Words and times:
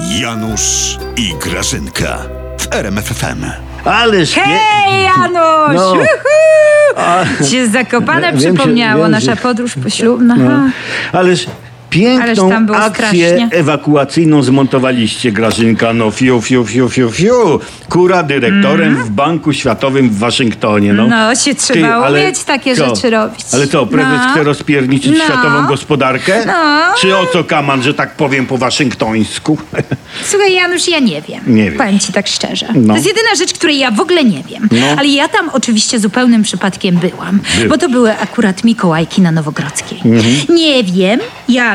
Janusz 0.00 0.98
i 1.16 1.34
Grażynka 1.34 2.18
w 2.58 2.74
RMFFM. 2.74 3.44
Ależ 3.84 4.34
pie- 4.34 4.40
Hej, 4.44 5.02
Janusz! 5.04 5.74
No. 5.76 5.92
Uhu! 5.92 7.44
Ci 7.44 7.50
się 7.50 7.68
zakopane 7.68 8.32
Wiem, 8.32 8.38
przypomniało, 8.38 9.02
wiem, 9.02 9.10
nasza 9.10 9.36
podróż 9.36 9.74
poślubna. 9.82 10.36
No. 10.36 10.70
Ależ 11.12 11.46
piękną 11.90 12.50
akcję 12.74 12.90
strasznie. 12.94 13.48
ewakuacyjną 13.52 14.42
zmontowaliście, 14.42 15.32
Grażynka. 15.32 15.92
No 15.92 16.10
fiu, 16.10 16.40
fiu, 16.42 16.64
fiu, 16.66 16.88
fiu, 16.88 17.10
fiu. 17.10 17.60
Kura 17.88 18.22
dyrektorem 18.22 18.96
w 18.96 19.10
Banku 19.10 19.52
Światowym 19.52 20.10
w 20.10 20.18
Waszyngtonie. 20.18 20.92
No, 20.92 21.02
Mhm. 21.02 21.28
No, 21.28 21.34
się 21.34 21.54
trzeba 21.54 21.88
ale 21.94 22.20
umieć 22.20 22.44
takie 22.44 22.76
co? 22.76 22.88
rzeczy 22.94 23.10
robić. 23.10 23.40
Ale 23.52 23.66
co, 23.66 23.86
prezes 23.86 24.20
No. 24.26 24.30
chce 24.32 24.42
rozpierniczyć 24.44 25.12
No. 25.18 25.24
światową 25.24 25.66
gospodarkę? 25.66 26.44
No. 26.46 26.52
Czy 27.00 27.16
o 27.16 27.26
co 27.26 27.44
kaman, 27.44 27.82
że 27.82 27.94
tak 27.94 28.14
powiem 28.16 28.46
po 28.46 28.58
waszyngtońsku? 28.58 29.58
Słuchaj, 30.30 30.54
Janusz, 30.54 30.88
ja 30.88 30.98
nie 30.98 31.22
wiem. 31.22 31.40
Nie 31.46 31.64
wiem. 31.70 31.78
Powiem 31.78 31.98
ci 31.98 32.12
tak 32.12 32.26
szczerze. 32.26 32.66
No. 32.74 32.88
To 32.88 32.94
jest 32.94 33.06
jedyna 33.06 33.34
rzecz, 33.38 33.52
której 33.52 33.78
ja 33.78 33.90
w 33.90 34.00
ogóle 34.00 34.24
nie 34.24 34.42
wiem. 34.50 34.68
No. 34.72 34.86
Ale 34.98 35.08
ja 35.08 35.28
tam 35.28 35.48
oczywiście 35.52 36.00
zupełnym 36.00 36.42
przypadkiem 36.42 36.96
byłam. 36.96 37.40
Byłaś. 37.54 37.68
Bo 37.68 37.78
to 37.78 37.88
były 37.88 38.18
akurat 38.18 38.64
Mikołajki 38.64 39.22
na 39.22 39.32
Nowogrodzkiej. 39.32 40.00
Nie 40.48 40.84
wiem, 40.84 41.20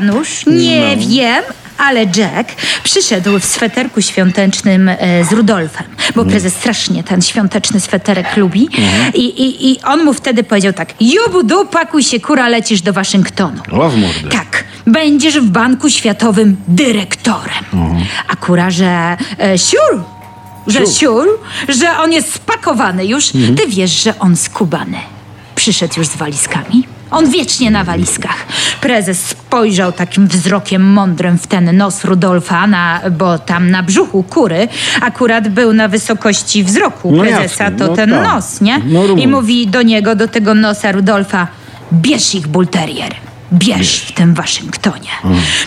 Janusz, 0.05 0.45
nie 0.45 0.77
Mhm. 0.83 0.99
No. 0.99 1.07
wiem, 1.07 1.43
ale 1.77 1.99
Jack 2.03 2.49
przyszedł 2.83 3.39
w 3.39 3.45
sweterku 3.45 4.01
świątecznym 4.01 4.89
e, 4.89 4.97
z 5.25 5.31
Rudolfem, 5.31 5.85
bo 6.15 6.21
Mhm. 6.21 6.27
prezes 6.29 6.53
strasznie 6.53 7.03
ten 7.03 7.21
świąteczny 7.21 7.79
sweterek 7.79 8.37
lubi. 8.37 8.69
I, 9.13 9.19
i, 9.25 9.71
I 9.71 9.81
on 9.81 10.03
mu 10.03 10.13
wtedy 10.13 10.43
powiedział 10.43 10.73
tak, 10.73 10.93
Jubudu, 11.01 11.65
pakuj 11.65 12.03
się, 12.03 12.19
kura, 12.19 12.47
lecisz 12.47 12.81
do 12.81 12.93
Waszyngtonu. 12.93 13.61
O, 13.71 13.89
w 13.89 13.97
mordę. 13.97 14.29
Tak, 14.31 14.63
będziesz 14.87 15.39
w 15.39 15.49
Banku 15.49 15.89
Światowym 15.89 16.57
dyrektorem. 16.67 17.63
A 18.27 18.35
kura, 18.35 18.71
że 18.71 19.17
e, 19.39 19.57
że 20.67 20.85
siur, 20.87 21.27
że 21.69 21.97
on 21.97 22.11
jest 22.11 22.33
spakowany 22.33 23.05
już. 23.05 23.27
Ty 23.31 23.67
wiesz, 23.67 24.03
że 24.03 24.19
on 24.19 24.35
skubany. 24.35 24.97
Przyszedł 25.55 25.93
już 25.97 26.07
z 26.07 26.15
walizkami. 26.15 26.83
On 27.11 27.29
wiecznie 27.29 27.71
na 27.71 27.83
walizkach. 27.83 28.45
Prezes 28.81 29.25
spojrzał 29.25 29.91
takim 29.91 30.27
wzrokiem 30.27 30.93
mądrym 30.93 31.37
w 31.37 31.47
ten 31.47 31.77
nos 31.77 32.05
Rudolfa, 32.05 32.67
na, 32.67 33.01
bo 33.11 33.39
tam 33.39 33.71
na 33.71 33.83
brzuchu 33.83 34.23
kury 34.23 34.67
akurat 35.01 35.47
był 35.49 35.73
na 35.73 35.87
wysokości 35.87 36.63
wzroku 36.63 37.11
No 37.11 37.23
prezesa, 37.23 37.41
jasne, 37.63 37.71
to 37.71 37.87
no 37.87 37.95
ten 37.95 38.09
tak. 38.09 38.23
nos, 38.23 38.61
nie? 38.61 38.79
No 38.85 39.03
I 39.05 39.27
mówi 39.27 39.67
do 39.67 39.81
niego, 39.81 40.15
do 40.15 40.27
tego 40.27 40.53
nosa 40.53 40.91
Rudolfa, 40.91 41.47
bierz 41.93 42.35
ich, 42.35 42.47
bulterier. 42.47 43.15
Bierz 43.53 43.97
w 43.99 44.11
tym 44.11 44.33
Waszyngtonie. 44.33 45.09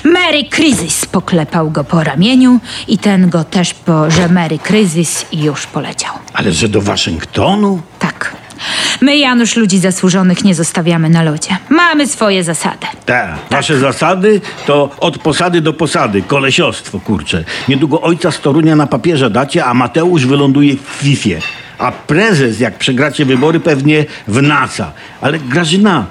Merry 0.04 0.44
Kryzys 0.44 1.06
poklepał 1.06 1.70
go 1.70 1.84
po 1.84 2.04
ramieniu 2.04 2.60
i 2.88 2.98
ten 2.98 3.30
go 3.30 3.44
też 3.44 3.74
po, 3.74 4.10
że 4.10 4.28
Merry 4.28 4.58
Kryzys 4.58 5.26
i 5.32 5.42
już 5.42 5.66
poleciał. 5.66 6.14
Ale 6.32 6.52
że 6.52 6.68
do 6.68 6.82
Waszyngtonu? 6.82 7.82
Tak. 7.98 8.36
My, 9.04 9.16
Janusz, 9.16 9.56
ludzi 9.56 9.78
zasłużonych 9.78 10.44
nie 10.44 10.54
zostawiamy 10.54 11.08
na 11.10 11.22
lodzie. 11.22 11.56
Mamy 11.68 12.06
swoje 12.06 12.44
zasady. 12.44 12.86
Tak. 13.06 13.36
Wasze 13.50 13.78
zasady 13.78 14.40
to 14.66 14.90
od 15.00 15.18
posady 15.18 15.60
do 15.60 15.72
posady. 15.72 16.22
Kolesiostwo, 16.22 17.00
kurcze. 17.00 17.44
Niedługo 17.68 18.00
ojca 18.00 18.30
z 18.30 18.40
Torunia 18.40 18.76
na 18.76 18.86
papierze 18.86 19.30
dacie, 19.30 19.64
a 19.64 19.74
Mateusz 19.74 20.26
wyląduje 20.26 20.76
w 20.76 20.80
Fifie. 20.80 21.38
A 21.78 21.92
prezes, 21.92 22.60
jak 22.60 22.78
przegracie 22.78 23.24
wybory, 23.24 23.60
pewnie 23.60 24.04
w 24.28 24.42
NASA. 24.42 24.92
Ale 25.20 25.38
Grażyna, 25.38 26.06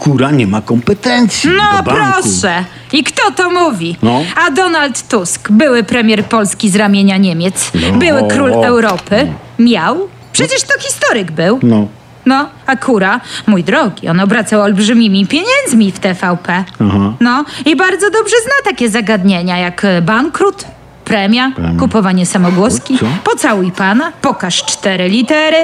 kura 0.00 0.30
nie 0.30 0.46
ma 0.46 0.60
kompetencji 0.62 1.50
No 1.50 1.76
do 1.78 1.82
banku. 1.82 2.12
proszę. 2.22 2.64
I 2.92 3.04
kto 3.04 3.30
to 3.36 3.50
mówi? 3.50 3.96
No. 4.02 4.22
A 4.46 4.50
Donald 4.50 5.08
Tusk, 5.08 5.50
były 5.50 5.82
premier 5.84 6.24
Polski 6.24 6.70
z 6.70 6.76
ramienia 6.76 7.16
Niemiec, 7.16 7.70
No. 7.74 7.98
były 7.98 8.28
król 8.30 8.52
Europy, 8.52 9.26
miał? 9.58 10.08
Przecież 10.32 10.62
to 10.62 10.80
historyk 10.80 11.30
był. 11.32 11.58
No. 11.62 11.88
No, 12.26 12.48
a 12.66 12.76
kura, 12.76 13.20
mój 13.46 13.64
drogi, 13.64 14.08
on 14.08 14.20
obracał 14.20 14.60
olbrzymimi 14.60 15.26
pieniędzmi 15.26 15.92
w 15.92 15.98
TVP. 15.98 16.64
Aha. 16.80 17.12
No, 17.20 17.44
i 17.66 17.76
bardzo 17.76 18.10
dobrze 18.10 18.36
zna 18.44 18.70
takie 18.70 18.88
zagadnienia 18.88 19.58
jak 19.58 19.84
e, 19.84 20.02
bankrut, 20.02 20.64
premia, 21.04 21.52
kupowanie 21.78 22.26
samogłoski, 22.26 22.98
Co? 22.98 23.06
pocałuj 23.24 23.72
pana, 23.72 24.12
pokaż 24.22 24.64
cztery 24.64 25.08
litery. 25.08 25.56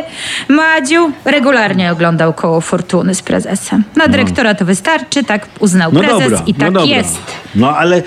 Madziu 0.48 1.12
regularnie 1.24 1.92
oglądał 1.92 2.32
koło 2.32 2.60
fortuny 2.60 3.14
z 3.14 3.22
prezesem. 3.22 3.84
Na 3.96 4.08
dyrektora 4.08 4.54
to 4.54 4.64
wystarczy, 4.64 5.24
tak 5.24 5.46
uznał 5.58 5.90
No 5.92 6.00
prezes 6.00 6.22
dobra, 6.30 6.42
i 6.46 6.54
tak 6.54 6.72
no 6.72 6.80
dobra. 6.80 6.96
jest. 6.96 7.18
No 7.54 7.76
ale, 7.76 8.02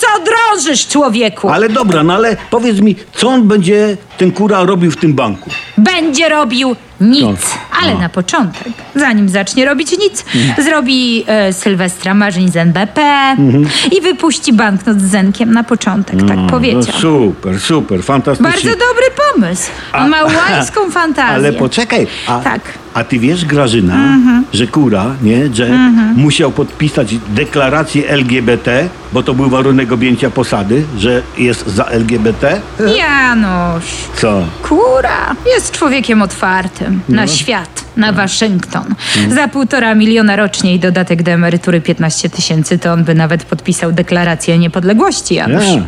co 0.00 0.06
drążysz, 0.24 0.86
człowieku? 0.88 1.48
ale 1.48 1.68
dobra, 1.68 2.02
no 2.02 2.14
ale 2.14 2.36
powiedz 2.50 2.80
mi, 2.80 2.96
co 3.14 3.28
on 3.28 3.48
będzie, 3.48 3.96
ten 4.18 4.32
kura, 4.32 4.64
robił 4.64 4.90
w 4.90 4.96
tym 4.96 5.14
banku? 5.14 5.50
Będzie 5.78 6.28
robił 6.28 6.76
nic. 7.00 7.22
No. 7.22 7.34
Ale 7.82 7.94
No. 7.94 8.00
na 8.00 8.08
początek, 8.08 8.72
zanim 8.94 9.28
zacznie 9.28 9.64
robić 9.64 9.98
nic, 9.98 10.24
zrobi 10.64 11.24
e, 11.26 11.52
Sylwestra 11.52 12.14
marzeń 12.14 12.48
z 12.50 12.56
NBP 12.56 13.02
i 13.98 14.00
wypuści 14.00 14.52
banknot 14.52 15.00
z 15.00 15.10
Zenkiem 15.10 15.52
na 15.52 15.64
początek, 15.64 16.16
tak 16.28 16.36
No 16.36 16.46
powiedział. 16.50 16.82
super, 17.00 17.60
super, 17.60 18.02
fantastycznie. 18.04 18.50
Bardzo 18.52 18.68
dobry 18.70 19.04
pomysł. 19.40 19.70
On 19.92 20.08
ma 20.08 20.22
łańską 20.50 20.90
fantazję. 20.90 21.34
Ale 21.34 21.52
poczekaj, 21.52 22.06
a, 22.26 22.38
Tak. 22.40 22.60
a 22.94 23.04
ty 23.04 23.18
wiesz, 23.18 23.44
Grażyna, 23.44 24.18
że 24.52 24.66
kura, 24.66 25.06
nie, 25.22 25.38
Jack, 25.38 25.72
musiał 26.16 26.50
podpisać 26.52 27.14
deklarację 27.28 28.08
LGBT, 28.08 28.88
bo 29.12 29.22
to 29.22 29.34
był 29.34 29.50
warunek 29.50 29.92
objęcia 29.92 30.30
posady, 30.30 30.84
że 30.98 31.22
jest 31.38 31.66
za 31.66 31.84
LGBT? 31.84 32.60
Janusz, 32.96 33.84
Co? 34.16 34.42
kura 34.62 35.34
jest 35.54 35.72
człowiekiem 35.72 36.22
otwartym 36.22 37.00
No. 37.08 37.16
na 37.16 37.26
świat, 37.26 37.84
na 37.96 38.12
Waszyngton. 38.12 38.94
Za 39.34 39.48
półtora 39.48 39.94
miliona 39.94 40.36
rocznie 40.36 40.74
i 40.74 40.78
dodatek 40.78 41.22
do 41.22 41.30
emerytury 41.30 41.80
15 41.80 42.30
tysięcy, 42.30 42.78
to 42.78 42.92
on 42.92 43.04
by 43.04 43.14
nawet 43.14 43.44
podpisał 43.44 43.92
deklarację 43.92 44.58
niepodległości, 44.58 45.34
Janusz. 45.34 45.64
Ja. 45.66 45.82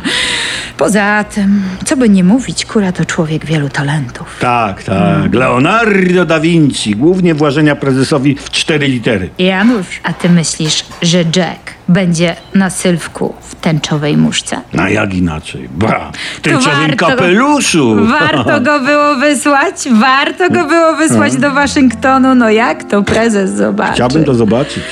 Poza 0.83 1.23
tym, 1.23 1.61
co 1.85 1.97
by 1.97 2.09
nie 2.09 2.23
mówić, 2.23 2.65
kura 2.65 2.91
to 2.91 3.05
człowiek 3.05 3.45
wielu 3.45 3.69
talentów. 3.69 4.37
Tak, 4.39 4.83
tak. 4.83 5.33
Leonardo 5.33 6.25
da 6.25 6.39
Vinci, 6.39 6.95
głównie 6.95 7.35
włażenia 7.35 7.75
prezesowi 7.75 8.35
w 8.35 8.49
cztery 8.49 8.87
litery. 8.87 9.29
Janusz, 9.37 9.87
a 10.03 10.13
ty 10.13 10.29
myślisz, 10.29 10.85
że 11.01 11.17
Jack 11.17 11.73
będzie 11.87 12.35
na 12.55 12.69
sylwku 12.69 13.33
w 13.41 13.55
tęczowej 13.55 14.17
muszce? 14.17 14.61
No 14.73 14.87
jak 14.87 15.13
inaczej? 15.13 15.69
Ba, 15.71 16.11
w 16.37 16.41
tęczowym 16.41 16.79
warto 16.79 17.05
kapeluszu. 17.05 18.05
Warto 18.05 18.61
go 18.61 18.79
było 18.79 19.15
wysłać, 19.15 19.75
warto 19.91 20.49
go 20.49 20.65
było 20.65 20.95
wysłać 20.95 21.35
do 21.35 21.51
Waszyngtonu. 21.51 22.35
No 22.35 22.49
jak 22.49 22.83
to 22.83 23.03
prezes 23.03 23.51
zobaczy? 23.51 23.93
Chciałbym 23.93 24.23
to 24.23 24.33
zobaczyć. 24.33 24.83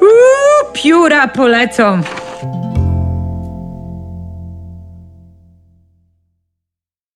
Uuu, 0.00 0.72
pióra 0.72 1.28
polecą. 1.28 2.02